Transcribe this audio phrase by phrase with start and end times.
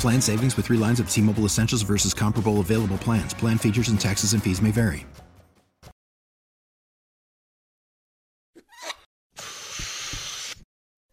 [0.00, 3.34] Plan savings with three lines of T Mobile Essentials versus comparable available plans.
[3.34, 5.06] Plan features and taxes and fees may vary.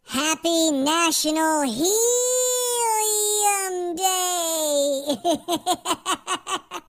[0.05, 1.85] Happy National Helium
[3.95, 5.16] Day!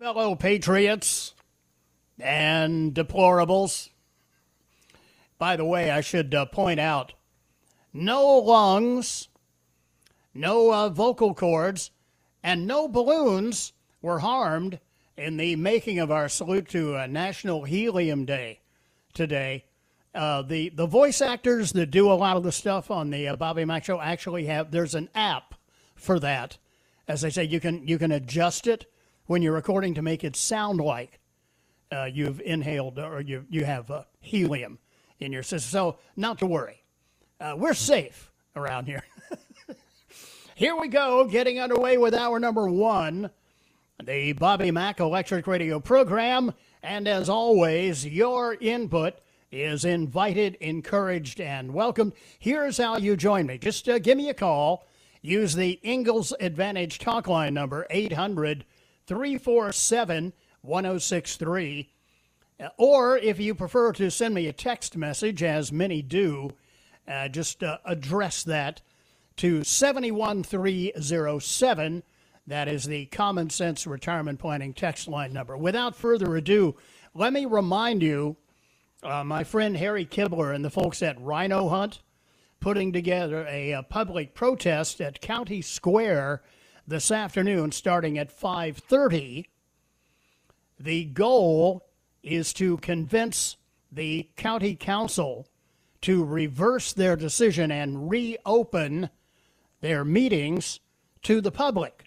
[0.00, 1.34] Fellow patriots
[2.18, 3.90] and deplorables.
[5.40, 7.14] By the way, I should uh, point out
[7.94, 9.28] no lungs,
[10.34, 11.90] no uh, vocal cords,
[12.42, 14.80] and no balloons were harmed
[15.16, 18.60] in the making of our salute to uh, National Helium Day
[19.14, 19.64] today.
[20.14, 23.36] Uh, the the voice actors that do a lot of the stuff on the uh,
[23.36, 25.54] Bobby Mack show actually have there's an app
[25.94, 26.58] for that.
[27.08, 28.92] As I say, you can you can adjust it
[29.24, 31.18] when you're recording to make it sound like
[31.90, 34.78] uh, you've inhaled or you you have uh, helium
[35.20, 35.70] in your system.
[35.70, 36.82] So not to worry,
[37.40, 39.04] uh, we're safe around here.
[40.54, 43.30] here we go, getting underway with hour number one,
[44.02, 49.14] the Bobby Mack Electric Radio program, and as always, your input
[49.52, 52.12] is invited, encouraged, and welcomed.
[52.38, 53.58] Here's how you join me.
[53.58, 54.86] Just uh, give me a call.
[55.22, 58.64] Use the Ingalls Advantage talk line number 800
[59.06, 60.32] 347
[60.62, 61.90] 1063.
[62.76, 66.50] Or if you prefer to send me a text message, as many do,
[67.08, 68.82] uh, just uh, address that
[69.36, 72.02] to 71307.
[72.46, 75.56] That is the Common Sense Retirement Planning text line number.
[75.56, 76.76] Without further ado,
[77.14, 78.36] let me remind you
[79.02, 82.02] uh, my friend Harry Kibler and the folks at RINO Hunt
[82.60, 86.42] putting together a, a public protest at County Square
[86.86, 89.46] this afternoon starting at 5:30.
[90.78, 91.89] The goal
[92.22, 93.56] is to convince
[93.90, 95.46] the county council
[96.02, 99.10] to reverse their decision and reopen
[99.80, 100.80] their meetings
[101.22, 102.04] to the public.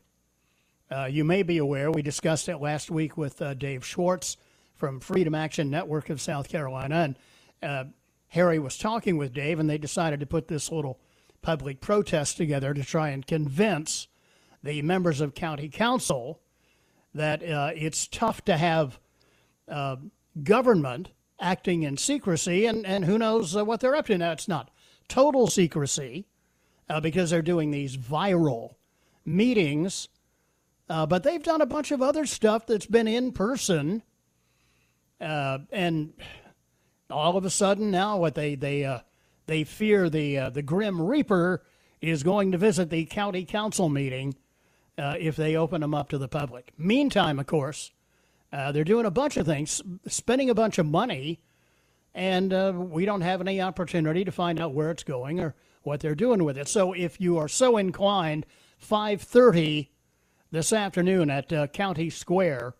[0.90, 4.38] Uh, you may be aware, we discussed it last week with uh, Dave Schwartz
[4.75, 6.95] from Freedom Action Network of South Carolina.
[6.95, 7.18] And
[7.62, 7.85] uh,
[8.30, 11.00] Harry was talking with Dave, and they decided to put this little
[11.41, 14.07] public protest together to try and convince
[14.63, 16.40] the members of county council
[17.13, 19.00] that uh, it's tough to have
[19.69, 19.97] uh,
[20.44, 21.09] government
[21.40, 24.18] acting in secrecy, and, and who knows uh, what they're up to.
[24.18, 24.72] Now, it's not
[25.07, 26.25] total secrecy
[27.01, 28.75] because they're doing these viral
[29.25, 30.09] meetings.
[30.88, 34.03] Uh, but they've done a bunch of other stuff that's been in person
[35.24, 36.13] uh, and
[37.09, 39.00] all of a sudden now, what they they uh,
[39.45, 41.63] they fear the uh, the Grim Reaper
[42.01, 44.35] is going to visit the county council meeting
[44.97, 46.74] uh, if they open them up to the public.
[46.78, 47.91] Meantime, of course,
[48.53, 51.41] uh, they're doing a bunch of things, spending a bunch of money,
[52.14, 56.00] and uh, we don't have any opportunity to find out where it's going or what
[56.00, 56.69] they're doing with it.
[56.69, 58.46] So, if you are so inclined,
[58.80, 59.90] 5:30
[60.52, 62.75] this afternoon at County Square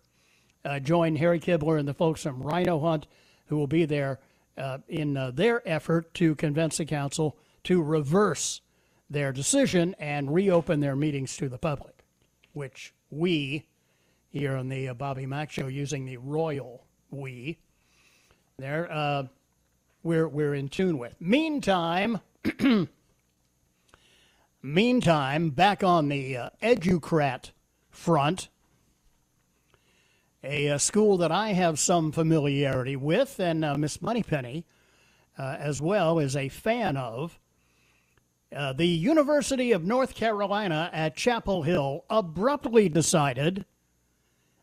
[0.64, 3.06] uh, join Harry Kibler and the folks from RINO Hunt,
[3.46, 4.20] who will be there
[4.56, 8.60] uh, in uh, their effort to convince the council to reverse
[9.10, 12.04] their decision and reopen their meetings to the public,
[12.52, 13.66] which we
[14.34, 17.56] here on the uh, Bobby Mack Show, using the royal we,
[18.58, 19.22] there, uh,
[20.02, 21.14] we're, we're in tune with.
[21.20, 22.18] Meantime,
[24.62, 27.52] meantime, back on the uh, educrat
[27.90, 28.48] front,
[30.42, 34.64] a, a, school that I have some familiarity with, and uh, Miss Moneypenny,
[35.38, 37.38] uh, as well, is a fan of.
[38.54, 43.64] Uh, the University of North Carolina at Chapel Hill abruptly decided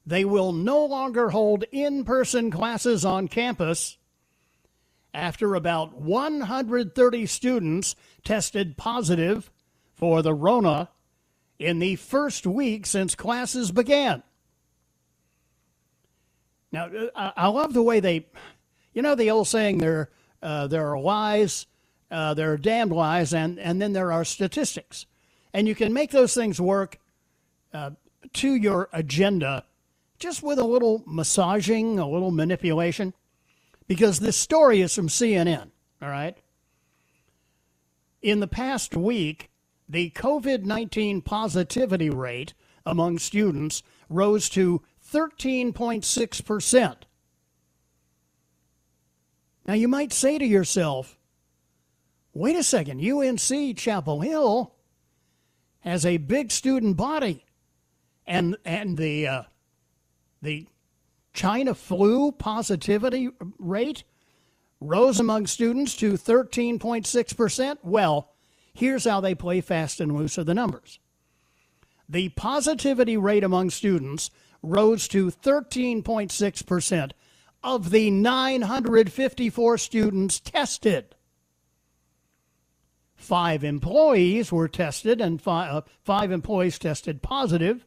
[0.06, 3.98] they will no longer hold in person classes on campus
[5.14, 9.52] after about 130 students tested positive
[9.94, 10.90] for the Rona
[11.60, 14.24] in the first week since classes began.
[16.72, 18.28] Now, uh, I love the way they,
[18.94, 20.10] you know, the old saying there,
[20.42, 21.68] uh, there are lies,
[22.10, 25.06] uh, there are damned lies, and, and then there are statistics.
[25.54, 26.98] And you can make those things work
[27.74, 27.92] uh,
[28.34, 29.66] to your agenda
[30.22, 33.14] just with a little massaging, a little manipulation,
[33.88, 35.72] because this story is from CNN,
[36.02, 36.38] all right?
[38.22, 39.50] In the past week,
[39.90, 42.54] the COVID 19 positivity rate
[42.86, 44.82] among students rose to
[45.12, 46.96] 13.6%.
[49.66, 51.18] Now, you might say to yourself,
[52.34, 54.74] wait a second, UNC Chapel Hill
[55.80, 57.44] has a big student body,
[58.26, 59.44] and, and the, uh,
[60.42, 60.68] the
[61.34, 64.04] China flu positivity rate
[64.80, 67.78] rose among students to 13.6%.
[67.84, 68.34] Well,
[68.74, 71.00] here's how they play fast and loose with the numbers.
[72.10, 77.12] The positivity rate among students rose to 13.6%
[77.64, 81.16] of the 954 students tested.
[83.16, 87.86] Five employees were tested, and five, uh, five employees tested positive.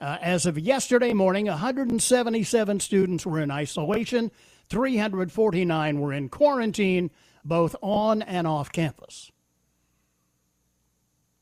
[0.00, 4.30] Uh, as of yesterday morning, 177 students were in isolation,
[4.68, 7.10] 349 were in quarantine,
[7.44, 9.32] both on and off campus.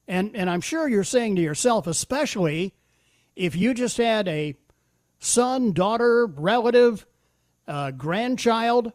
[0.08, 2.74] And, and I'm sure you're saying to yourself, especially
[3.34, 4.56] if you just had a
[5.18, 7.04] son, daughter, relative,
[7.66, 8.92] uh, grandchild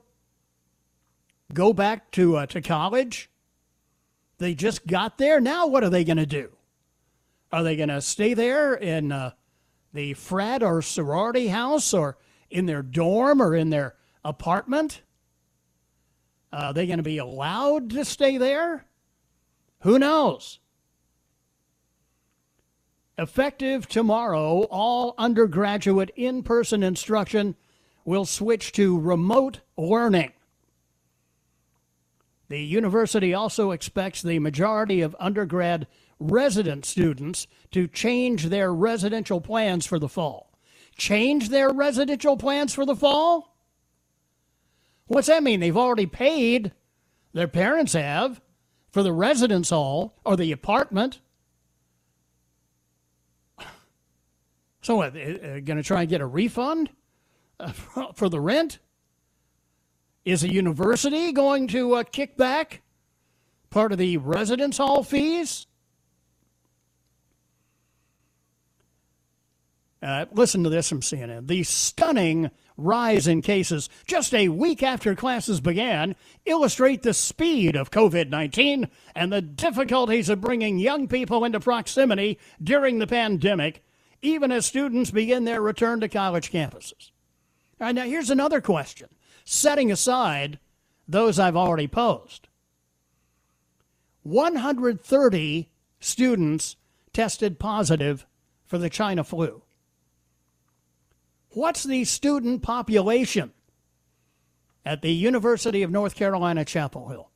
[1.54, 3.30] go back to uh, to college,
[4.38, 5.40] they just got there.
[5.40, 6.50] Now, what are they going to do?
[7.52, 9.32] Are they going to stay there in uh,
[9.94, 12.18] the frat or sorority house, or
[12.50, 15.02] in their dorm, or in their apartment?
[16.54, 18.86] Uh, are they going to be allowed to stay there?
[19.82, 20.60] Who knows?
[23.18, 27.56] Effective tomorrow, all undergraduate in person instruction
[28.04, 30.32] will switch to remote learning.
[32.50, 35.88] The university also expects the majority of undergrad
[36.22, 40.52] resident students to change their residential plans for the fall.
[40.98, 43.56] Change their residential plans for the fall?
[45.08, 45.60] What's that mean?
[45.60, 46.72] They've already paid,
[47.34, 48.40] their parents have,
[48.92, 51.20] for the residence hall or the apartment
[54.82, 56.90] So what, uh, going to try and get a refund
[57.60, 57.72] uh,
[58.16, 58.80] for the rent?
[60.24, 62.82] Is a university going to uh, kick back
[63.72, 65.66] part of the residence hall fees?
[70.02, 71.48] Uh, listen to this from CNN.
[71.48, 76.16] The stunning rise in cases just a week after classes began
[76.46, 82.40] illustrate the speed of COVID 19 and the difficulties of bringing young people into proximity
[82.64, 83.84] during the pandemic
[84.22, 87.12] even as students begin their return to college campuses.
[87.80, 89.10] All right, now here's another question,
[89.46, 90.60] setting aside
[91.08, 92.48] those I've already posed.
[94.24, 95.70] 130
[96.00, 96.76] students
[97.14, 98.28] tested positive
[98.66, 99.64] for the China flu.
[101.54, 103.52] What's the student population
[104.86, 107.30] at the University of North Carolina, Chapel Hill?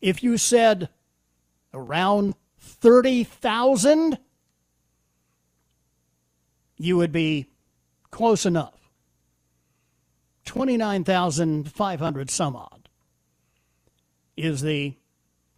[0.00, 0.90] If you said
[1.72, 4.18] around 30,000,
[6.76, 7.46] you would be
[8.10, 8.74] close enough.
[10.44, 12.88] 29,500 some odd
[14.36, 14.96] is the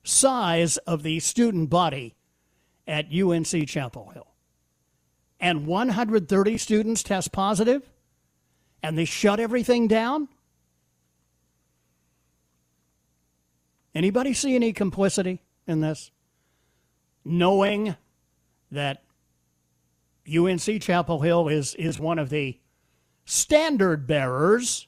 [0.02, 2.14] size of the student body
[2.86, 4.29] at UNC Chapel Hill.
[5.40, 7.88] And 130 students test positive,
[8.82, 10.28] and they shut everything down?
[13.94, 16.10] Anybody see any complicity in this?
[17.24, 17.96] knowing
[18.70, 19.02] that
[20.28, 22.58] UNC Chapel Hill is, is one of the
[23.24, 24.86] standard bearers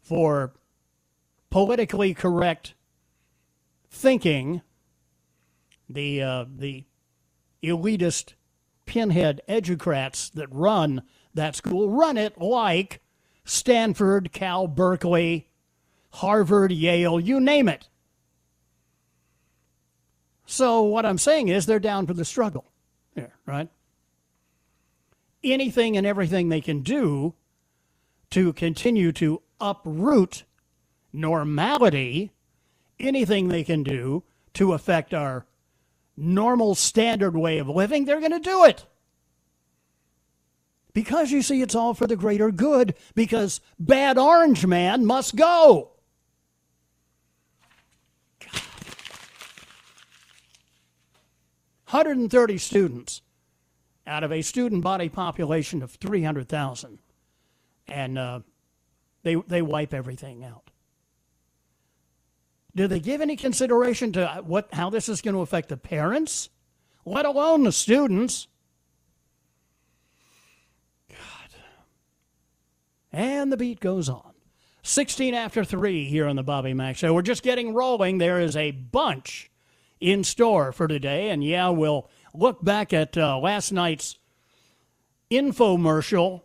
[0.00, 0.54] for
[1.50, 2.74] politically correct
[3.90, 4.62] thinking,
[5.88, 6.84] the, uh, the
[7.62, 8.34] elitist
[8.86, 11.02] pinhead educrats that run
[11.34, 13.00] that school run it like
[13.44, 15.48] Stanford, Cal, Berkeley,
[16.10, 17.88] Harvard, Yale, you name it.
[20.46, 22.64] So what I'm saying is they're down for the struggle
[23.14, 23.68] here, right?
[25.42, 27.34] Anything and everything they can do
[28.30, 30.44] to continue to uproot
[31.12, 32.32] normality,
[32.98, 34.22] anything they can do
[34.54, 35.46] to affect our
[36.16, 38.86] normal standard way of living, they're going to do it.
[40.92, 45.90] Because you see, it's all for the greater good, because bad orange man must go.
[48.40, 48.62] God.
[51.90, 53.22] 130 students
[54.06, 56.98] out of a student body population of 300,000.
[57.88, 58.40] And uh,
[59.22, 60.70] they, they wipe everything out.
[62.76, 66.50] Do they give any consideration to what, how this is going to affect the parents,
[67.04, 68.48] let alone the students?
[71.08, 71.18] God.
[73.12, 74.32] And the beat goes on.
[74.82, 77.14] 16 after 3 here on the Bobby Mack Show.
[77.14, 78.18] We're just getting rolling.
[78.18, 79.50] There is a bunch
[79.98, 81.30] in store for today.
[81.30, 84.18] And yeah, we'll look back at uh, last night's
[85.30, 86.42] infomercial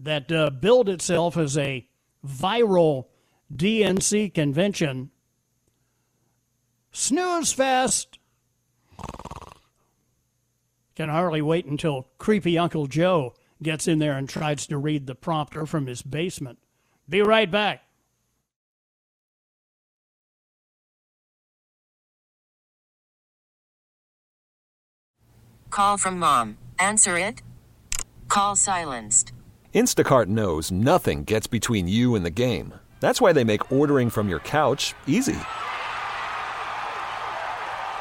[0.00, 1.86] that uh, billed itself as a
[2.26, 3.06] viral
[3.54, 5.11] DNC convention.
[6.92, 8.18] Snooze fest.
[10.94, 15.14] Can hardly wait until creepy Uncle Joe gets in there and tries to read the
[15.14, 16.58] prompter from his basement.
[17.08, 17.82] Be right back.
[25.70, 26.58] Call from mom.
[26.78, 27.40] Answer it.
[28.28, 29.32] Call silenced.
[29.74, 32.74] Instacart knows nothing gets between you and the game.
[33.00, 35.38] That's why they make ordering from your couch easy.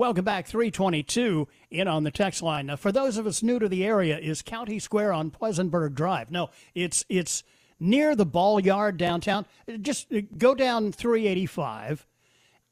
[0.00, 2.68] Welcome back, 322 in on the text line.
[2.68, 6.30] Now, for those of us new to the area, is County Square on Pleasantburg Drive?
[6.30, 7.42] No, it's it's
[7.78, 9.44] near the ball yard downtown.
[9.82, 12.06] Just uh, go down 385,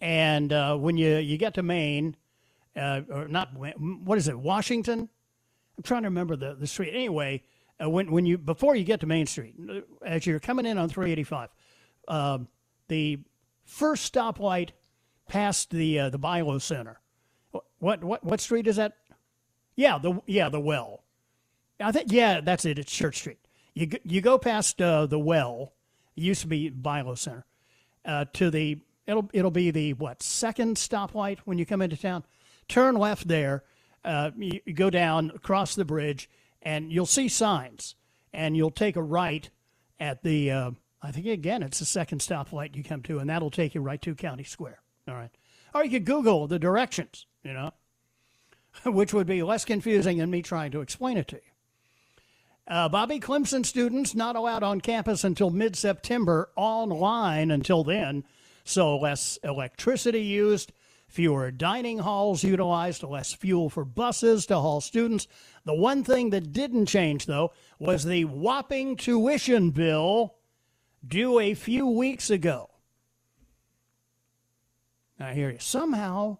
[0.00, 2.16] and uh, when you, you get to Main,
[2.74, 5.10] uh, or not, what is it, Washington?
[5.76, 6.94] I'm trying to remember the, the street.
[6.94, 7.42] Anyway,
[7.78, 10.78] uh, when, when you before you get to Main Street, uh, as you're coming in
[10.78, 11.50] on 385,
[12.08, 12.48] um,
[12.88, 13.18] the
[13.66, 14.70] first stoplight
[15.28, 17.02] past the uh, the BI-LO Center
[17.78, 18.96] what what what street is that?
[19.76, 21.04] Yeah, the yeah the well.
[21.80, 22.78] I think yeah that's it.
[22.78, 23.38] It's Church Street.
[23.74, 25.72] You you go past uh, the well.
[26.16, 27.46] It used to be BI-LO Center.
[28.04, 32.24] Uh, to the it'll it'll be the what second stoplight when you come into town.
[32.68, 33.64] Turn left there.
[34.04, 36.28] Uh, you, you go down across the bridge,
[36.62, 37.94] and you'll see signs,
[38.32, 39.50] and you'll take a right
[39.98, 40.50] at the.
[40.50, 43.80] Uh, I think again it's the second stoplight you come to, and that'll take you
[43.80, 44.80] right to County Square.
[45.06, 45.30] All right.
[45.78, 47.70] Or you could Google the directions, you know,
[48.84, 51.42] which would be less confusing than me trying to explain it to you.
[52.66, 58.24] Uh, Bobby Clemson students not allowed on campus until mid September, online until then.
[58.64, 60.72] So less electricity used,
[61.06, 65.28] fewer dining halls utilized, less fuel for buses to haul students.
[65.64, 70.34] The one thing that didn't change, though, was the whopping tuition bill
[71.06, 72.68] due a few weeks ago.
[75.20, 75.58] I hear you.
[75.58, 76.38] Somehow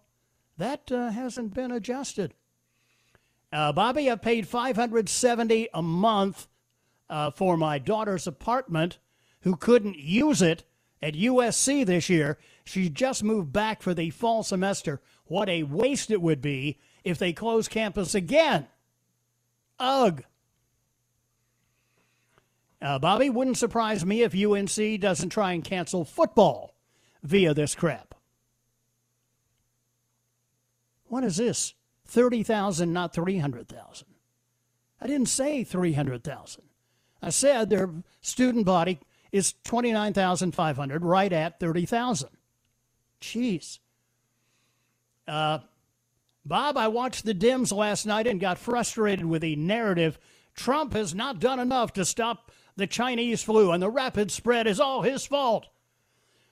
[0.57, 2.33] that uh, hasn't been adjusted.
[3.51, 6.47] Uh, Bobby, I paid 570 a month
[7.09, 8.99] uh, for my daughter's apartment
[9.41, 10.63] who couldn't use it
[11.01, 12.37] at USC this year.
[12.63, 15.01] She just moved back for the fall semester.
[15.25, 18.67] What a waste it would be if they close campus again.
[19.79, 20.23] Ugh.
[22.81, 26.75] Uh, Bobby, wouldn't surprise me if UNC doesn't try and cancel football
[27.23, 28.08] via this crap.
[31.09, 31.73] What is this?
[32.05, 34.07] 30,000, not 300,000.
[35.01, 36.63] I didn't say 300,000.
[37.21, 37.89] I said their
[38.21, 38.99] student body
[39.31, 42.29] is 29,500, right at 30,000.
[43.21, 43.79] Jeez.
[45.27, 45.59] Uh,
[46.45, 50.17] Bob, I watched the Dems last night and got frustrated with the narrative
[50.55, 54.79] Trump has not done enough to stop the Chinese flu and the rapid spread is
[54.79, 55.67] all his fault.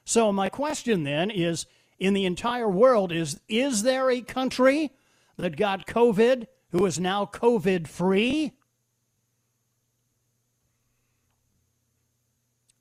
[0.06, 1.66] So my question then is
[2.00, 4.92] in the entire world is is there a country
[5.38, 8.54] that got COVID who is now COVID free?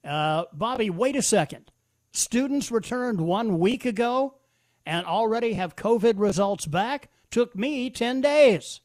[0.04, 1.70] Uh, Bobby, wait a second.
[2.12, 4.35] Students returned one week ago
[4.85, 7.11] and already have COVID results back.
[7.30, 8.80] Took me 10 days.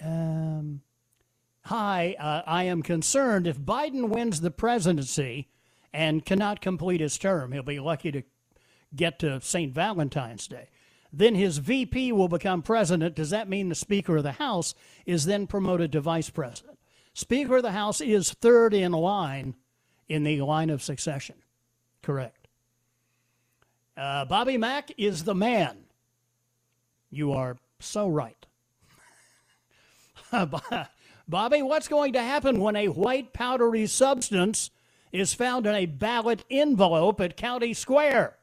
[0.00, 0.82] Um,
[1.62, 5.48] hi, uh, I am concerned if Biden wins the presidency
[5.94, 8.22] and cannot complete his term, he'll be lucky to
[8.94, 9.72] get to St.
[9.72, 10.68] Valentine's Day.
[11.12, 13.14] Then his VP will become president.
[13.14, 14.74] Does that mean the Speaker of the House
[15.06, 16.78] is then promoted to vice president?
[17.14, 19.54] Speaker of the House is third in line
[20.08, 21.36] in the line of succession.
[22.02, 22.48] Correct.
[23.96, 25.84] Uh, Bobby Mack is the man.
[27.10, 28.46] You are so right.
[31.28, 34.70] Bobby, what's going to happen when a white powdery substance
[35.14, 38.36] is found in a ballot envelope at County Square?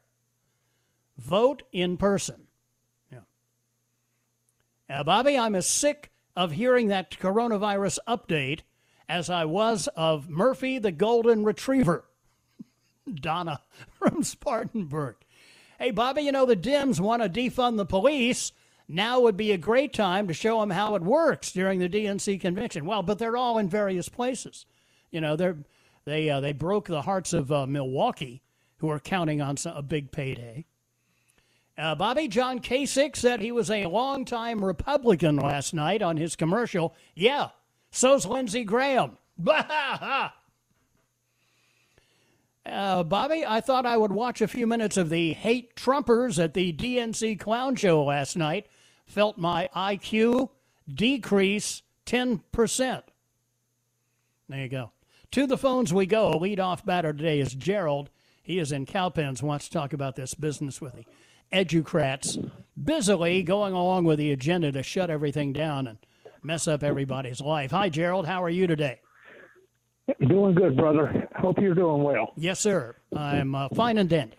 [1.17, 2.47] Vote in person.
[3.11, 3.19] Yeah.
[4.89, 8.61] Uh, Bobby, I'm as sick of hearing that coronavirus update
[9.09, 12.05] as I was of Murphy the Golden Retriever.
[13.13, 15.17] Donna from Spartanburg.
[15.77, 18.53] Hey, Bobby, you know the Dems want to defund the police.
[18.87, 22.39] Now would be a great time to show them how it works during the DNC
[22.39, 22.85] convention.
[22.85, 24.65] Well, but they're all in various places.
[25.11, 25.57] You know, they're,
[26.05, 28.41] they uh, they broke the hearts of uh, Milwaukee,
[28.77, 30.65] who are counting on some, a big payday.
[31.77, 36.93] Uh, Bobby John Kasich said he was a longtime Republican last night on his commercial.
[37.15, 37.49] Yeah,
[37.91, 39.17] so's Lindsey Graham.
[42.63, 46.53] Uh, Bobby, I thought I would watch a few minutes of the Hate Trumpers at
[46.53, 48.67] the DNC Clown Show last night.
[49.07, 50.49] Felt my IQ
[50.87, 53.01] decrease 10%.
[54.47, 54.91] There you go.
[55.31, 56.31] To the phones we go.
[56.31, 58.09] Lead off batter today is Gerald.
[58.43, 61.05] He is in Cowpens, wants to talk about this business with the
[61.53, 62.37] educrats
[62.81, 65.99] busily going along with the agenda to shut everything down and
[66.43, 67.71] mess up everybody's life.
[67.71, 68.25] Hi, Gerald.
[68.25, 68.99] How are you today?
[70.27, 71.29] Doing good, brother.
[71.35, 72.33] Hope you're doing well.
[72.35, 72.97] Yes, sir.
[73.15, 74.35] I'm uh, fine and dandy.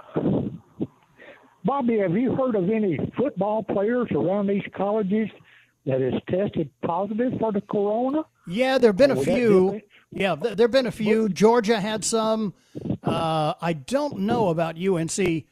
[1.65, 5.29] Bobby, have you heard of any football players around these colleges
[5.87, 8.25] that has tested positive for the corona?
[8.47, 9.81] Yeah, there have been a few.
[10.13, 11.29] Yeah, there have been a few.
[11.29, 12.55] Georgia had some.
[13.03, 15.45] Uh, I don't know about UNC,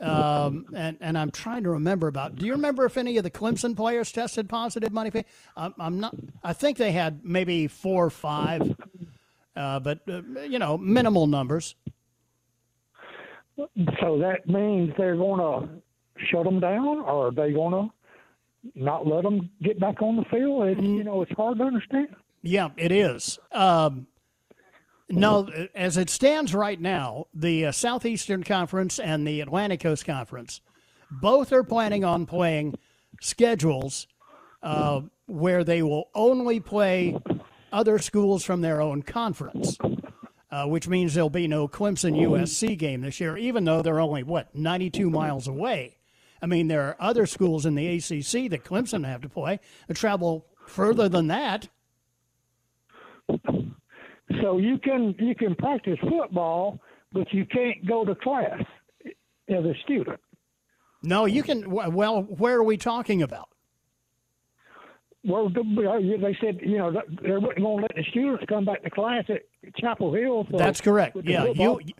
[0.00, 2.36] um, and and I'm trying to remember about.
[2.36, 4.92] Do you remember if any of the Clemson players tested positive?
[4.92, 5.24] Money,
[5.56, 6.14] I'm, I'm not.
[6.44, 8.76] I think they had maybe four or five
[9.56, 11.74] uh, but uh, you know, minimal numbers.
[13.56, 15.68] So that means they're going to
[16.26, 20.24] shut them down, or are they going to not let them get back on the
[20.24, 20.66] field?
[20.68, 22.08] It's, you know, it's hard to understand.
[22.46, 23.38] Yeah, it is.
[23.52, 24.06] Um,
[25.08, 30.60] no, as it stands right now, the uh, Southeastern Conference and the Atlantic Coast Conference
[31.10, 32.74] both are planning on playing
[33.20, 34.06] schedules
[34.62, 37.16] uh, where they will only play
[37.72, 39.78] other schools from their own conference,
[40.50, 44.22] uh, which means there'll be no Clemson USC game this year, even though they're only,
[44.22, 45.96] what, 92 miles away.
[46.42, 49.96] I mean, there are other schools in the ACC that Clemson have to play that
[49.96, 51.68] travel further than that.
[54.42, 56.80] So you can you can practice football,
[57.12, 58.62] but you can't go to class
[59.48, 60.20] as a student.
[61.02, 61.70] No, you can.
[61.70, 63.48] Well, where are we talking about?
[65.26, 68.90] Well, they said you know they weren't going to let the students come back to
[68.90, 69.42] class at
[69.76, 70.46] Chapel Hill.
[70.50, 71.16] So That's correct.
[71.22, 71.46] Yeah,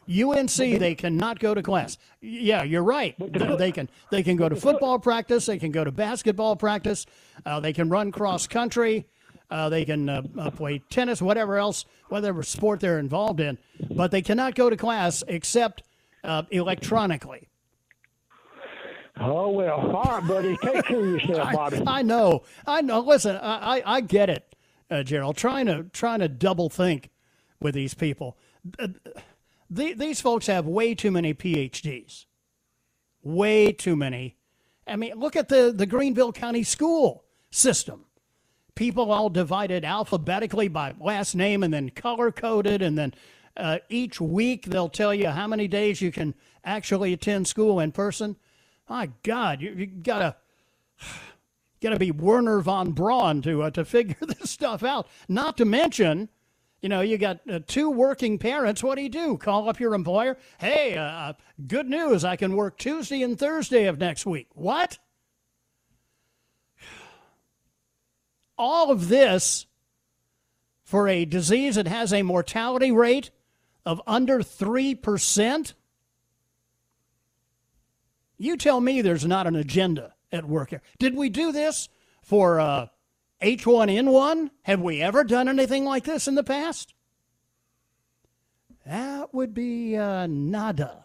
[0.06, 1.96] U, UNC they cannot go to class.
[2.20, 3.14] Yeah, you're right.
[3.18, 5.46] They can they can go to football practice.
[5.46, 7.06] They can go to basketball practice.
[7.46, 9.06] Uh, they can run cross country.
[9.54, 13.56] Uh, they can uh, uh play tennis, whatever else, whatever sport they're involved in.
[13.88, 15.84] But they cannot go to class except
[16.24, 17.48] uh, electronically.
[19.20, 20.56] Oh well, all right, buddy.
[20.56, 21.82] Take care of yourself, Bobby.
[21.86, 22.42] I, I know.
[22.66, 22.98] I know.
[22.98, 24.56] Listen, I, I, I get it.
[24.90, 27.10] uh, Gerald, trying to trying to double think
[27.60, 28.36] with these people.
[28.76, 28.88] Uh,
[29.70, 32.24] the, these folks have way too many PhDs,
[33.22, 34.36] way too many.
[34.84, 38.06] I mean, look at the the Greenville County school system.
[38.74, 43.14] People all divided alphabetically by last name and then color coded, and then
[43.56, 46.34] uh, each week they'll tell you how many days you can
[46.64, 48.36] actually attend school in person.
[48.88, 50.36] My God, you, you gotta
[51.80, 55.06] gotta be Wernher von Braun to uh, to figure this stuff out.
[55.28, 56.28] Not to mention,
[56.80, 58.82] you know, you got uh, two working parents.
[58.82, 59.38] What do you do?
[59.38, 60.36] Call up your employer.
[60.58, 61.32] Hey, uh, uh
[61.66, 62.24] good news!
[62.24, 64.48] I can work Tuesday and Thursday of next week.
[64.54, 64.98] What?
[68.56, 69.66] All of this
[70.84, 73.30] for a disease that has a mortality rate
[73.84, 75.74] of under 3%?
[78.36, 80.82] You tell me there's not an agenda at work here.
[80.98, 81.88] Did we do this
[82.22, 82.86] for uh,
[83.40, 84.50] H1N1?
[84.62, 86.94] Have we ever done anything like this in the past?
[88.86, 91.03] That would be uh, nada.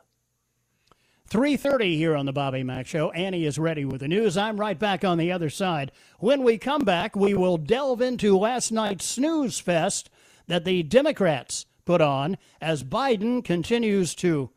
[1.30, 3.12] 3.30 here on the Bobby Mack Show.
[3.12, 4.36] Annie is ready with the news.
[4.36, 5.92] I'm right back on the other side.
[6.18, 10.10] When we come back, we will delve into last night's snooze fest
[10.48, 14.50] that the Democrats put on as Biden continues to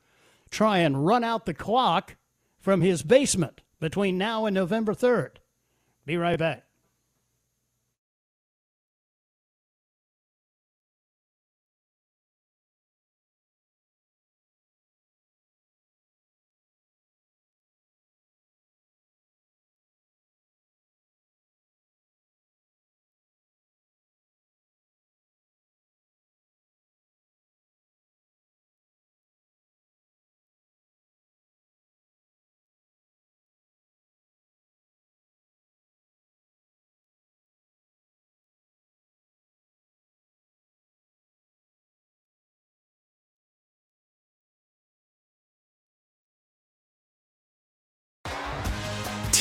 [0.50, 2.16] try and run out the clock
[2.58, 5.36] from his basement between now and November 3rd.
[6.06, 6.64] Be right back.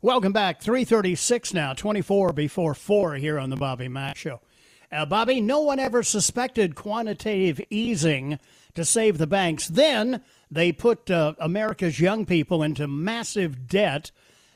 [0.00, 0.60] Welcome back.
[0.60, 4.40] 336 now, 24 before 4 here on the Bobby Mack Show.
[4.92, 8.38] Uh, Bobby, no one ever suspected quantitative easing
[8.74, 9.66] to save the banks.
[9.66, 14.12] Then they put uh, America's young people into massive debt.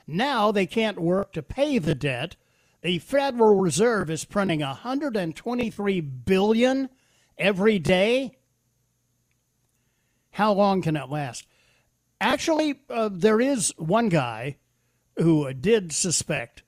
[0.06, 2.36] Now they can't work to pay the debt.
[2.82, 6.88] The Federal Reserve is printing 123 billion
[7.36, 8.38] every day.
[10.30, 11.48] How long can it last?
[12.20, 14.58] Actually, uh, there is one guy
[15.16, 16.62] who did suspect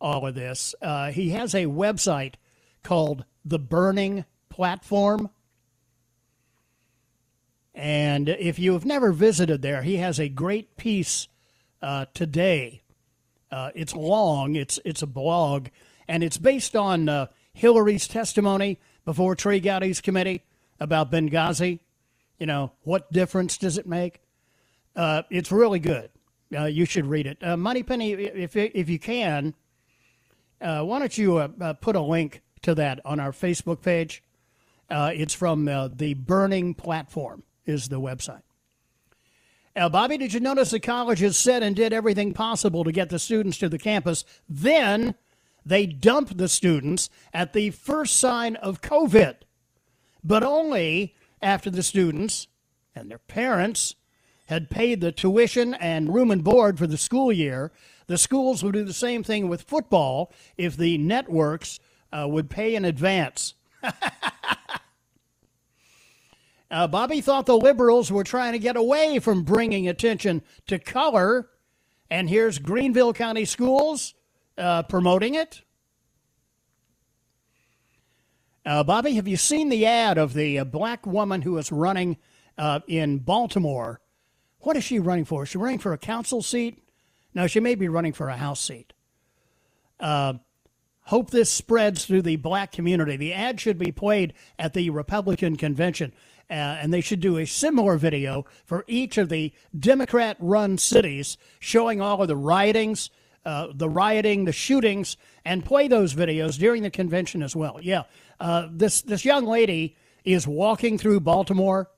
[0.00, 0.74] all of this.
[0.82, 2.34] Uh, he has a website
[2.82, 5.30] called The Burning Platform.
[7.74, 11.26] And if you have never visited there, he has a great piece
[11.82, 12.82] uh, today.
[13.50, 15.68] Uh, it's long, it's, it's a blog,
[16.06, 20.42] and it's based on uh, Hillary's testimony before Trey Gowdy's committee
[20.80, 21.80] about Benghazi.
[22.38, 24.20] You know, what difference does it make?
[24.96, 26.10] Uh, it's really good.
[26.54, 27.42] Uh, you should read it.
[27.42, 29.54] Uh, Moneypenny, if if you can,
[30.60, 34.22] uh, why don't you uh, uh, put a link to that on our Facebook page?
[34.90, 38.42] Uh, it's from the Burning Platform is the website.
[39.74, 43.58] Bobby, did you notice the colleges said and did everything possible to get the students
[43.58, 44.24] to the campus?
[44.48, 45.16] Then
[45.66, 49.36] they dumped the students at the first sign of COVID,
[50.22, 52.46] but only after the students
[52.94, 53.96] and their parents
[54.46, 57.72] had paid the tuition and room and board for the school year.
[58.06, 61.80] The schools would do the same thing with football if the networks
[62.12, 63.54] uh, would pay in advance.
[66.74, 71.48] Uh, Bobby thought the liberals were trying to get away from bringing attention to color,
[72.10, 74.14] and here's Greenville County Schools
[74.58, 75.62] uh, promoting it.
[78.66, 82.16] Uh, Bobby, have you seen the ad of the uh, black woman who is running
[82.58, 84.00] uh, in Baltimore?
[84.64, 85.42] What is she running for?
[85.42, 86.82] Is she running for a council seat?
[87.34, 88.94] No, she may be running for a house seat.
[90.00, 90.34] Uh,
[91.02, 93.16] hope this spreads through the black community.
[93.16, 96.14] The ad should be played at the Republican convention,
[96.48, 101.36] uh, and they should do a similar video for each of the Democrat run cities
[101.60, 103.10] showing all of the riotings,
[103.44, 107.78] uh, the rioting, the shootings, and play those videos during the convention as well.
[107.82, 108.04] Yeah,
[108.40, 111.90] uh, this this young lady is walking through Baltimore,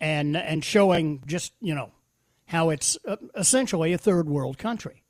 [0.00, 1.90] and and showing just you know
[2.46, 5.02] how it's uh, essentially a third world country,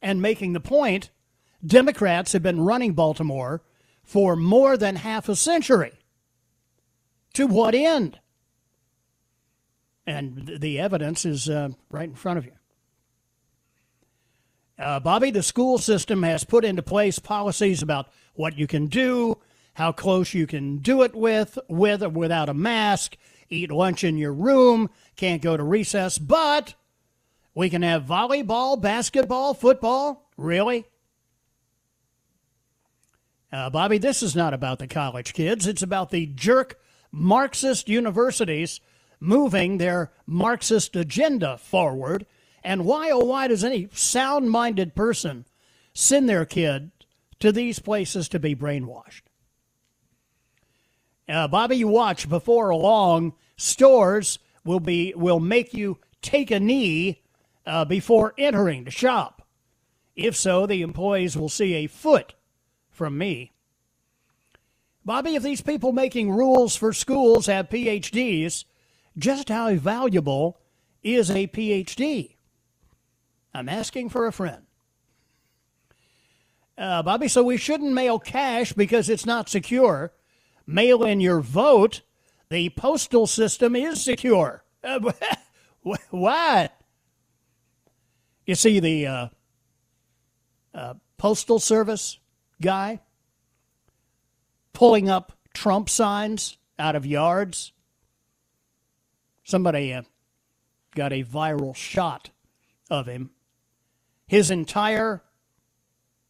[0.00, 1.10] and making the point
[1.64, 3.62] Democrats have been running Baltimore
[4.02, 5.92] for more than half a century.
[7.34, 8.20] To what end?
[10.06, 12.52] And the evidence is uh, right in front of you.
[14.78, 19.38] Uh, Bobby, the school system has put into place policies about what you can do,
[19.74, 23.16] how close you can do it with, with or without a mask,
[23.50, 26.74] eat lunch in your room, can't go to recess, but
[27.54, 30.28] we can have volleyball, basketball, football.
[30.36, 30.84] Really?
[33.52, 35.66] Uh, Bobby, this is not about the college kids.
[35.66, 36.78] It's about the jerk
[37.10, 38.80] Marxist universities
[39.20, 42.26] moving their Marxist agenda forward.
[42.62, 45.46] And why, oh, why does any sound minded person
[45.94, 46.90] send their kid
[47.38, 49.22] to these places to be brainwashed?
[51.28, 57.22] Uh, Bobby, you watch before long, stores will be will make you take a knee
[57.66, 59.42] uh, before entering the shop.
[60.14, 62.34] If so, the employees will see a foot
[62.90, 63.52] from me.
[65.04, 68.64] Bobby, if these people making rules for schools have PhDs,
[69.16, 70.58] just how valuable
[71.02, 72.34] is a PhD?
[73.54, 74.62] I'm asking for a friend.
[76.76, 80.12] Uh, Bobby, so we shouldn't mail cash because it's not secure.
[80.66, 82.02] Mail in your vote.
[82.48, 84.64] The postal system is secure.
[86.10, 86.76] What?
[88.44, 89.28] You see, the uh,
[90.74, 92.18] uh, postal service
[92.60, 93.00] guy
[94.72, 97.72] pulling up Trump signs out of yards.
[99.44, 100.02] Somebody uh,
[100.96, 102.30] got a viral shot
[102.90, 103.30] of him.
[104.26, 105.22] His entire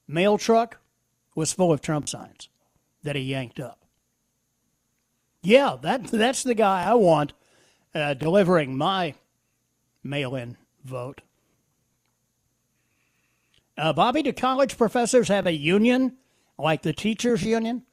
[0.06, 0.80] mail truck
[1.34, 2.50] was full of Trump signs
[3.02, 3.85] that he yanked up.
[5.46, 7.32] Yeah, that that's the guy I want
[7.94, 9.14] uh, delivering my
[10.02, 11.20] mail-in vote.
[13.78, 16.16] Uh, Bobby, do college professors have a union
[16.58, 17.84] like the teachers' union?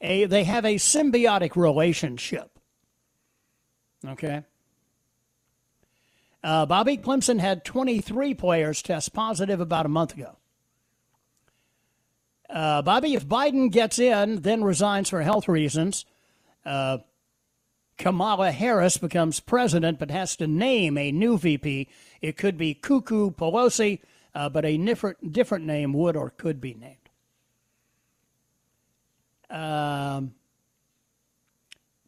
[0.00, 2.56] A, they have a symbiotic relationship.
[4.06, 4.44] Okay.
[6.44, 10.36] Uh, Bobby Clemson had 23 players test positive about a month ago.
[12.48, 16.04] Uh, Bobby, if Biden gets in, then resigns for health reasons,
[16.64, 16.98] uh,
[17.98, 21.88] Kamala Harris becomes president but has to name a new VP.
[22.20, 24.00] It could be Cuckoo Pelosi,
[24.34, 26.96] uh, but a different, different name would or could be named.
[29.50, 30.34] Um,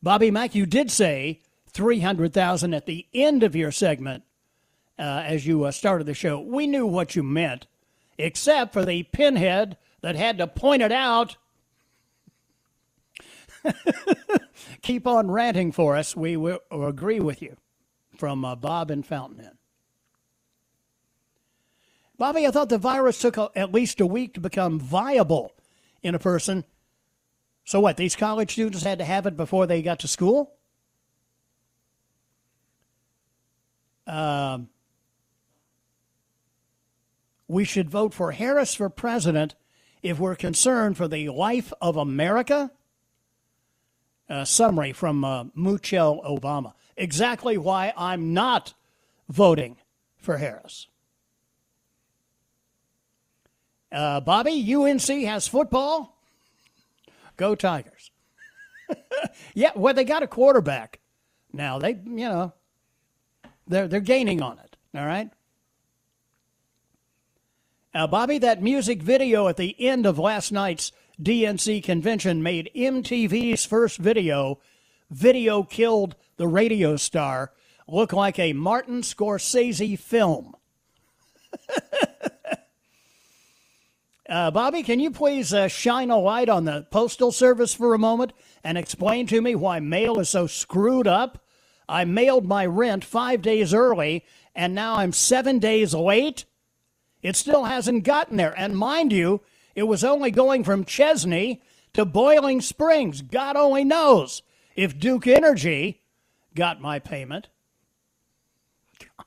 [0.02, 4.24] Bobby Mack, you did say 300,000 at the end of your segment
[4.98, 6.40] uh, as you uh, started the show.
[6.40, 7.66] We knew what you meant,
[8.18, 11.36] except for the pinhead that had to point it out.
[14.82, 16.16] Keep on ranting for us.
[16.16, 17.56] We will agree with you.
[18.18, 19.50] From uh, Bob in Fountain
[22.18, 25.52] Bobby, I thought the virus took a, at least a week to become viable
[26.02, 26.64] in a person.
[27.64, 27.96] So what?
[27.96, 30.52] These college students had to have it before they got to school?
[34.06, 34.68] Um,
[37.48, 39.54] we should vote for Harris for president
[40.02, 42.70] if we're concerned for the life of America?
[44.32, 46.72] A summary from uh, Muchel Obama.
[46.96, 48.72] Exactly why I'm not
[49.28, 49.76] voting
[50.16, 50.86] for Harris.
[53.92, 56.16] Uh, Bobby, UNC has football.
[57.36, 58.10] Go Tigers.
[59.54, 61.00] yeah, well, they got a quarterback
[61.52, 61.78] now.
[61.78, 62.54] They, you know,
[63.66, 64.78] they're they're gaining on it.
[64.96, 65.28] All right.
[67.94, 73.64] Now, Bobby, that music video at the end of last night's DNC convention made MTV's
[73.64, 74.58] first video,
[75.10, 77.52] Video Killed the Radio Star,
[77.86, 80.54] look like a Martin Scorsese film.
[84.32, 87.98] Uh, Bobby, can you please uh, shine a light on the Postal Service for a
[87.98, 88.32] moment
[88.64, 91.44] and explain to me why mail is so screwed up?
[91.86, 96.46] I mailed my rent five days early, and now I'm seven days late.
[97.20, 98.58] It still hasn't gotten there.
[98.58, 99.42] And mind you,
[99.74, 101.62] it was only going from Chesnee
[101.94, 103.22] to Boiling Springs.
[103.22, 104.42] God only knows
[104.76, 106.02] if Duke Energy
[106.54, 107.48] got my payment.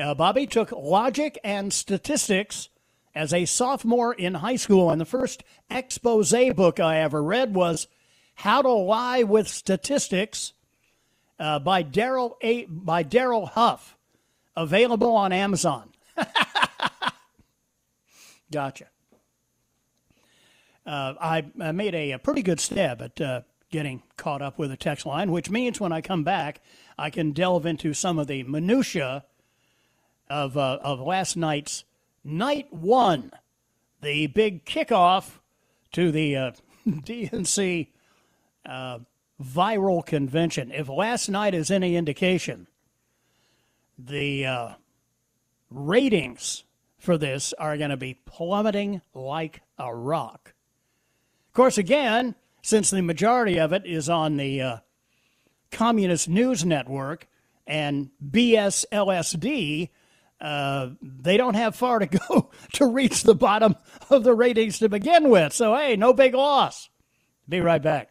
[0.00, 2.68] Uh, Bobby took logic and statistics
[3.16, 7.88] as a sophomore in high school, and the first expose book I ever read was
[8.36, 10.52] "How to Lie with Statistics"
[11.40, 13.96] uh, by Darrell by Darrell Huff,
[14.56, 15.90] available on Amazon.
[18.50, 18.86] gotcha.
[20.86, 24.70] Uh, I, I, made a, a, pretty good stab at uh, getting caught up with
[24.70, 26.62] the text line, which means when I come back,
[26.96, 29.24] I can delve into some of the minutia
[30.30, 31.84] of uh, of last night's
[32.24, 33.32] night one,
[34.00, 35.40] the big kickoff
[35.92, 36.52] to the uh,
[36.88, 37.88] DNC
[38.66, 38.98] uh,
[39.42, 40.70] viral convention.
[40.72, 42.66] If last night is any indication,
[43.98, 44.68] the uh,
[45.70, 46.64] ratings
[46.98, 50.54] for this are going to be plummeting like a rock.
[51.48, 54.76] Of course, again, since the majority of it is on the uh,
[55.70, 57.28] Communist News Network
[57.66, 59.90] and MSLSD,
[60.40, 63.76] uh, they don't have far to go to reach the bottom
[64.10, 65.52] of the ratings to begin with.
[65.52, 66.90] So, hey, no big loss.
[67.48, 68.10] Be right back.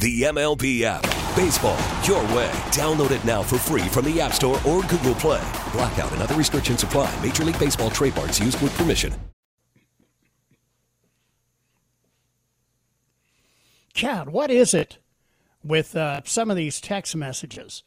[0.00, 1.02] The MLB app.
[1.36, 2.50] Baseball, your way.
[2.72, 5.46] Download it now for free from the App Store or Google Play.
[5.72, 7.14] Blackout and other restrictions apply.
[7.22, 9.12] Major League Baseball trademarks used with permission.
[14.00, 14.96] God, what is it
[15.62, 17.82] with uh, some of these text messages?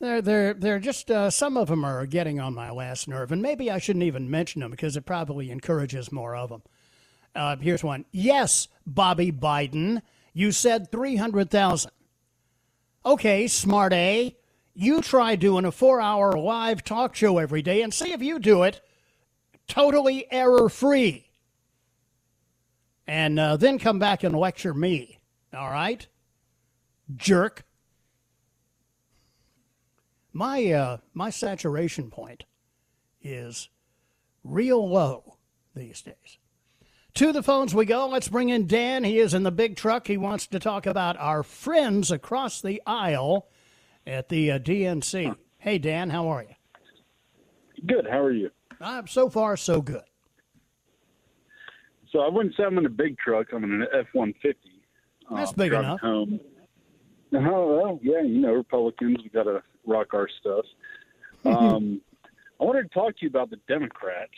[0.00, 3.42] They're, they're, they're just, uh, some of them are getting on my last nerve, and
[3.42, 6.62] maybe I shouldn't even mention them because it probably encourages more of them.
[7.38, 8.04] Uh, here's one.
[8.10, 11.92] Yes, Bobby Biden, you said 300,000.
[13.06, 14.36] Okay, smart A.
[14.74, 18.40] You try doing a four hour live talk show every day and see if you
[18.40, 18.80] do it
[19.68, 21.30] totally error free
[23.06, 25.18] and uh, then come back and lecture me.
[25.54, 26.06] All right?
[27.14, 27.64] Jerk.
[30.32, 32.44] My, uh, my saturation point
[33.22, 33.68] is
[34.42, 35.36] real low
[35.74, 36.38] these days.
[37.18, 38.06] To the phones we go.
[38.06, 39.02] Let's bring in Dan.
[39.02, 40.06] He is in the big truck.
[40.06, 43.48] He wants to talk about our friends across the aisle
[44.06, 45.34] at the uh, DNC.
[45.58, 46.54] Hey, Dan, how are you?
[47.88, 48.06] Good.
[48.08, 48.50] How are you?
[48.80, 50.04] I'm so far, so good.
[52.12, 53.48] So I wouldn't say I'm in a big truck.
[53.52, 54.80] I'm in an F one fifty.
[55.28, 55.98] That's big enough.
[55.98, 56.38] Home.
[57.34, 60.64] Oh well, yeah, you know, Republicans, we got to rock our stuff.
[61.44, 62.00] Um,
[62.60, 64.32] I wanted to talk to you about the Democrats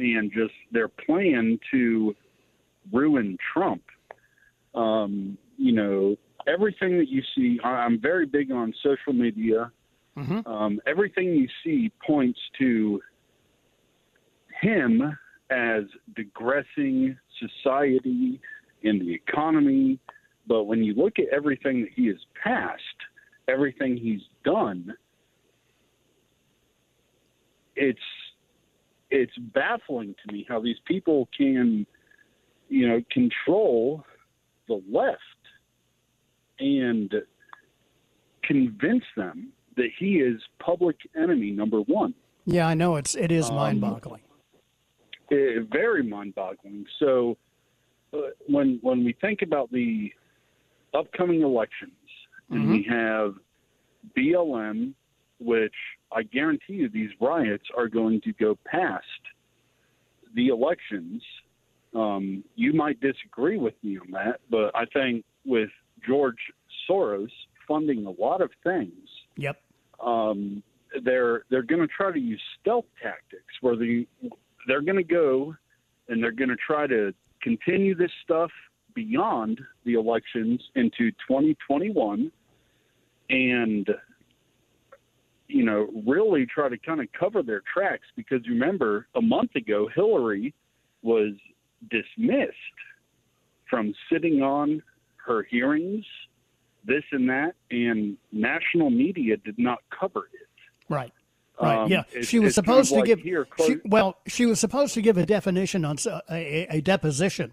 [0.00, 2.14] and just their plan to
[2.92, 3.82] ruin Trump.
[4.74, 9.70] Um, you know, everything that you see, I'm very big on social media.
[10.16, 10.50] Mm-hmm.
[10.50, 13.00] Um, everything you see points to
[14.60, 15.16] him
[15.50, 15.84] as
[16.14, 18.40] digressing society
[18.84, 19.98] and the economy.
[20.46, 22.82] But when you look at everything that he has passed,
[23.48, 24.94] everything he's done,
[27.76, 27.98] it's
[29.10, 31.86] it's baffling to me how these people can,
[32.68, 34.04] you know, control
[34.68, 35.18] the left
[36.58, 37.12] and
[38.42, 42.14] convince them that he is public enemy number one.
[42.46, 44.22] Yeah, I know it's it is Um, mind-boggling.
[45.30, 46.86] Eh, very mind-boggling.
[46.98, 47.36] So
[48.12, 50.12] uh, when when we think about the
[50.94, 51.92] upcoming elections,
[52.50, 53.34] and we have
[54.16, 54.92] BLM,
[55.38, 55.74] which
[56.12, 59.04] I guarantee you these riots are going to go past
[60.34, 61.22] the elections.
[61.94, 65.70] Um, you might disagree with me on that, but I think with
[66.06, 66.38] George
[66.88, 67.30] Soros
[67.66, 69.60] funding a lot of things, Yep.
[70.00, 70.62] um,
[71.04, 74.06] they're they're going to try to use stealth tactics where they
[74.66, 75.54] they're going to go
[76.08, 78.50] and they're going to try to continue this stuff
[78.94, 82.30] beyond the elections into 2021
[83.30, 83.88] and
[85.50, 89.88] you know really try to kind of cover their tracks because remember a month ago
[89.94, 90.54] Hillary
[91.02, 91.32] was
[91.90, 92.54] dismissed
[93.68, 94.82] from sitting on
[95.16, 96.04] her hearings
[96.84, 100.40] this and that and national media did not cover it
[100.90, 101.12] Right.
[101.62, 101.76] Right.
[101.76, 102.02] Um, yeah.
[102.22, 103.20] she was supposed to like give.
[103.20, 105.96] here, she, well, she was supposed to give a definition on
[106.30, 107.52] a deposition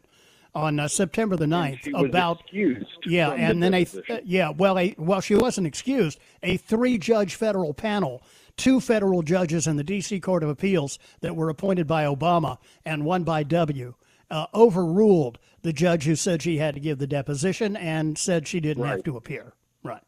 [0.57, 2.41] on uh, September the 9th she was about.
[2.41, 4.15] excused Yeah, and the then a deposition.
[4.15, 4.49] uh, yeah.
[4.49, 6.19] Well, a well, she wasn't excused.
[6.41, 8.23] A three-judge federal panel,
[8.57, 10.19] two federal judges in the D.C.
[10.19, 13.93] Court of Appeals that were appointed by Obama and one by W.
[14.29, 18.59] Uh, overruled the judge who said she had to give the deposition and said she
[18.59, 19.53] didn't have to appear.
[19.83, 20.03] Right.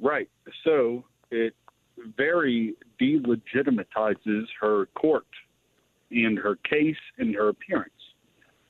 [0.00, 0.30] Right.
[0.64, 1.54] So it
[2.16, 5.26] very delegitimizes her court
[6.10, 7.90] and her case and her appearance.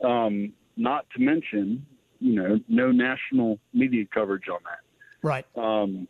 [0.03, 1.85] Um, not to mention,
[2.21, 4.81] you know, no national media coverage on that.
[5.23, 5.47] Right.
[5.57, 6.09] Um,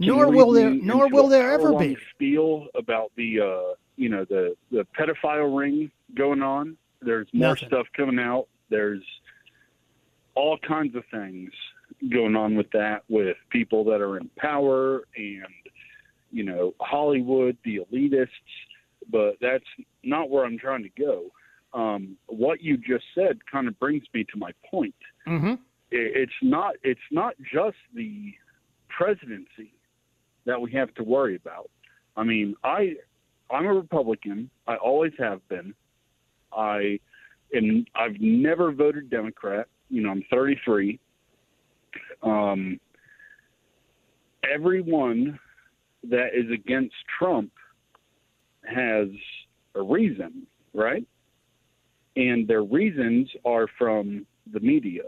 [0.00, 1.96] Nor will there- nor will there ever be.
[2.10, 6.76] Spiel about the, uh, you know, the the pedophile ring going on.
[7.00, 7.68] There's more Nothing.
[7.68, 8.48] stuff coming out.
[8.68, 9.04] There's
[10.34, 11.52] all kinds of things
[12.10, 15.46] going on with that, with people that are in power and
[16.32, 18.28] you know Hollywood, the elitists.
[19.08, 19.64] But that's
[20.02, 21.30] not where I'm trying to go.
[21.76, 24.94] Um, what you just said kind of brings me to my point
[25.28, 25.52] Mm-hmm.
[25.90, 28.32] it- it's not it's not just the
[28.88, 29.72] presidency
[30.46, 31.70] that we have to worry about.
[32.16, 32.94] I mean, I
[33.50, 34.48] I'm a Republican.
[34.66, 35.74] I always have been.
[36.52, 36.98] I
[37.52, 39.68] and I've never voted Democrat.
[39.90, 40.98] You know, I'm 33.
[42.22, 42.80] Um,
[44.50, 45.38] everyone
[46.04, 47.50] that is against Trump
[48.64, 49.08] has
[49.74, 51.06] a reason, right?
[52.16, 55.02] And their reasons are from the media.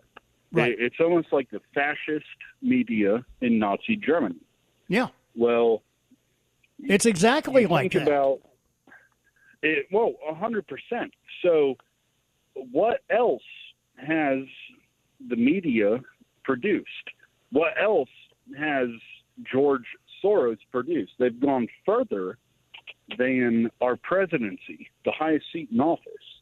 [0.52, 0.72] Right.
[0.72, 2.26] It- It's almost like the fascist
[2.62, 4.40] media in Nazi Germany.
[4.88, 5.08] Yeah.
[5.34, 5.82] Well,
[6.78, 8.02] It's exactly like that.
[8.02, 8.40] about
[9.62, 9.88] it.
[9.90, 11.12] Well, a hundred percent.
[11.42, 11.76] So,
[12.54, 13.42] what else
[13.96, 14.44] has
[15.28, 16.00] the media
[16.44, 17.10] produced?
[17.50, 18.08] What else
[18.56, 18.88] has
[19.42, 19.84] George
[20.22, 21.12] Soros produced?
[21.18, 22.38] They've gone further
[23.18, 26.37] than our presidency, the highest seat in office.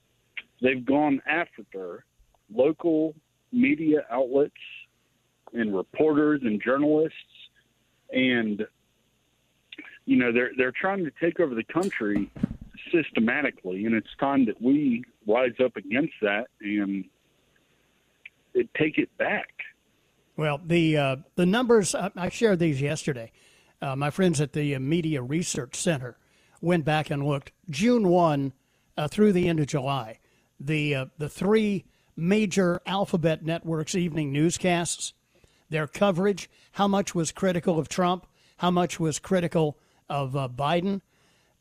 [0.60, 2.04] They've gone after
[2.52, 3.14] local
[3.52, 4.54] media outlets
[5.52, 7.16] and reporters and journalists
[8.12, 8.66] and
[10.04, 12.30] you know they're they're trying to take over the country
[12.92, 17.04] systematically and it's time that we rise up against that and
[18.76, 19.48] take it back
[20.36, 23.32] Well, the uh, the numbers I, I shared these yesterday.
[23.80, 26.16] Uh, my friends at the uh, Media Research Center
[26.60, 27.52] went back and looked.
[27.70, 28.52] June one
[28.96, 30.18] uh, through the end of July,
[30.58, 31.84] the uh, the three
[32.16, 35.12] major alphabet networks evening newscasts,
[35.68, 38.26] their coverage, how much was critical of Trump,
[38.58, 39.78] how much was critical
[40.08, 41.00] of uh, Biden,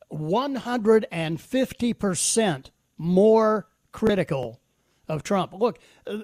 [0.08, 4.60] one hundred and fifty percent more critical
[5.08, 5.52] of Trump.
[5.52, 6.18] Look, uh,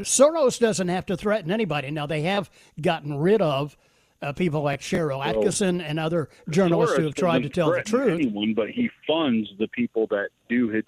[0.00, 1.90] Soros doesn't have to threaten anybody.
[1.90, 2.50] Now, they have
[2.80, 3.76] gotten rid of
[4.20, 8.20] uh, people like Sharyl Attkisson and other journalists who have tried to tell the truth.
[8.20, 10.84] anyone but he funds the people that do his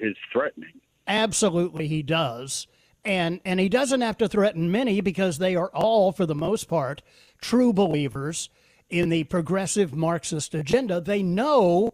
[0.00, 2.66] his threatening Absolutely, he does.
[3.04, 6.68] And, and he doesn't have to threaten many because they are all, for the most
[6.68, 7.02] part,
[7.40, 8.48] true believers
[8.88, 11.00] in the progressive Marxist agenda.
[11.00, 11.90] They know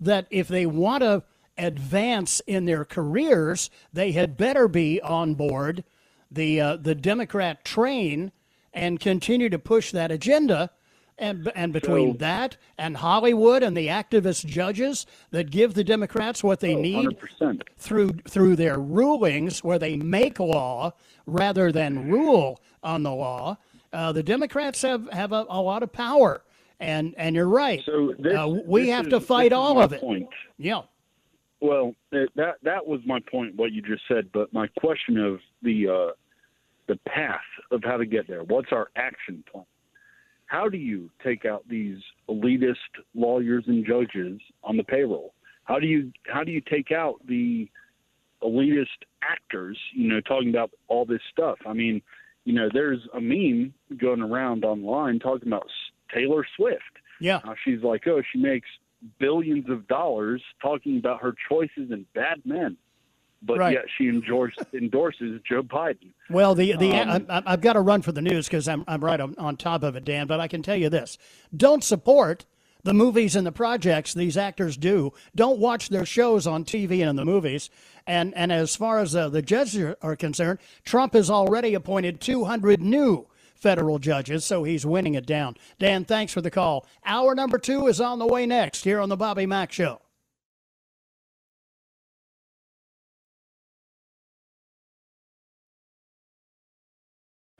[0.00, 1.22] that if they want to
[1.56, 5.84] advance in their careers, they had better be on board
[6.30, 8.32] the, uh, the Democrat train
[8.72, 10.70] and continue to push that agenda.
[11.20, 16.44] And, and between So- that and Hollywood and the activist judges that give the Democrats
[16.44, 17.08] what they Oh, need
[17.40, 17.62] 100%.
[17.76, 20.92] through through their rulings, where they make law
[21.26, 23.58] rather than rule on the law,
[23.92, 26.42] uh, the Democrats have have a, a lot of power.
[26.78, 27.82] And and you're right.
[27.84, 30.00] So this, uh, we have is- to fight all of it.
[30.00, 30.28] Point.
[30.56, 30.82] Yeah.
[31.60, 33.56] Well, that that was my point.
[33.56, 36.12] What you just said, but my question of the uh,
[36.86, 37.40] the path
[37.72, 38.44] of how to get there.
[38.44, 39.64] What's our action plan?
[40.48, 42.74] How do you take out these elitist
[43.14, 45.34] lawyers and judges on the payroll?
[45.64, 47.68] How do you how do you take out the
[48.42, 49.78] elitist actors?
[49.94, 51.58] You know, talking about all this stuff.
[51.66, 52.00] I mean,
[52.44, 56.82] you know, there's a meme going around online talking about S- Taylor Swift.
[57.20, 57.40] Yeah.
[57.44, 58.68] Uh, she's like, oh, she makes
[59.18, 62.78] billions of dollars talking about her choices and bad men,
[63.42, 63.72] but Right.
[63.74, 66.12] yet she endorse, endorses Joe Biden.
[66.30, 69.04] Well, the the Um, I, I've got to run for the news because I'm I'm
[69.04, 70.26] right on, on top of it, Dan.
[70.26, 71.18] But I can tell you this:
[71.56, 72.46] don't support
[72.84, 75.12] the movies and the projects these actors do.
[75.34, 77.70] Don't watch their shows on TV and in the movies.
[78.06, 82.20] And and as far as uh, the judges are, are concerned, Trump has already appointed
[82.20, 85.56] 200 new federal judges, so he's winning it down.
[85.80, 86.86] Dan, thanks for the call.
[87.04, 90.00] Hour number two is on the way next here on the Bobby Mack Show.